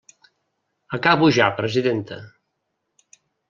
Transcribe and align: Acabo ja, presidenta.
Acabo 0.97 1.29
ja, 1.37 1.51
presidenta. 1.61 2.21